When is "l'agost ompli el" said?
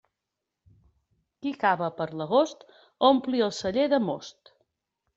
2.23-3.57